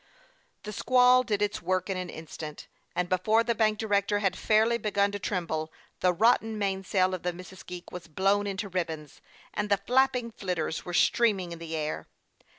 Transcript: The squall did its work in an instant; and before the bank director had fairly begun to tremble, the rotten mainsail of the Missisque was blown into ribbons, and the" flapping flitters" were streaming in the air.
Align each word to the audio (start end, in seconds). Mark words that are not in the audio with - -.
The 0.63 0.73
squall 0.73 1.21
did 1.21 1.43
its 1.43 1.61
work 1.61 1.87
in 1.87 1.95
an 1.95 2.09
instant; 2.09 2.67
and 2.95 3.07
before 3.07 3.43
the 3.43 3.53
bank 3.53 3.77
director 3.77 4.17
had 4.17 4.35
fairly 4.35 4.79
begun 4.79 5.11
to 5.11 5.19
tremble, 5.19 5.71
the 5.99 6.11
rotten 6.11 6.57
mainsail 6.57 7.13
of 7.13 7.21
the 7.21 7.31
Missisque 7.31 7.91
was 7.91 8.07
blown 8.07 8.47
into 8.47 8.67
ribbons, 8.67 9.21
and 9.53 9.69
the" 9.69 9.77
flapping 9.85 10.31
flitters" 10.31 10.83
were 10.85 10.95
streaming 10.95 11.51
in 11.51 11.59
the 11.59 11.75
air. 11.75 12.07